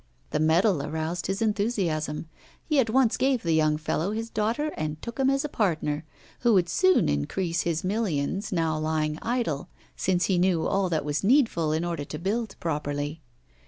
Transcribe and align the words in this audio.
The 0.31 0.39
medal 0.39 0.81
aroused 0.81 1.27
his 1.27 1.43
enthusiasm; 1.43 2.27
he 2.65 2.79
at 2.79 2.89
once 2.89 3.17
gave 3.17 3.43
the 3.43 3.53
young 3.53 3.77
fellow 3.77 4.13
his 4.13 4.31
daughter 4.31 4.71
and 4.75 4.99
took 4.99 5.19
him 5.19 5.29
as 5.29 5.45
a 5.45 5.47
partner, 5.47 6.05
who 6.39 6.55
would 6.55 6.69
soon 6.69 7.07
increase 7.07 7.61
his 7.61 7.83
millions 7.83 8.51
now 8.51 8.79
lying 8.79 9.19
idle, 9.21 9.69
since 9.95 10.25
he 10.25 10.39
knew 10.39 10.65
all 10.65 10.89
that 10.89 11.05
was 11.05 11.23
needful 11.23 11.71
in 11.71 11.85
order 11.85 12.03
to 12.05 12.17
build 12.17 12.55
properly. 12.59 13.21